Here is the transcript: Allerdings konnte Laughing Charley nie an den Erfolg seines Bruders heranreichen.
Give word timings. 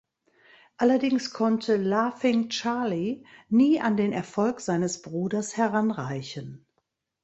Allerdings 0.77 1.31
konnte 1.31 1.77
Laughing 1.77 2.49
Charley 2.49 3.23
nie 3.49 3.79
an 3.81 3.97
den 3.97 4.13
Erfolg 4.13 4.59
seines 4.59 5.03
Bruders 5.03 5.57
heranreichen. 5.57 6.65